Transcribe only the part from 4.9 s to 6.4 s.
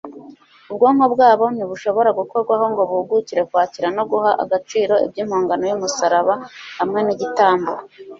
iby'impongano y'umusaraba